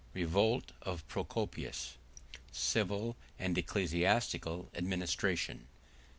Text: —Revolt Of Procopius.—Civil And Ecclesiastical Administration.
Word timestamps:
—Revolt 0.23 0.71
Of 0.81 1.07
Procopius.—Civil 1.09 3.15
And 3.37 3.55
Ecclesiastical 3.55 4.71
Administration. 4.73 5.67